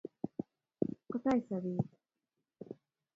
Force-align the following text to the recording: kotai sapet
kotai 1.09 1.39
sapet 1.47 1.87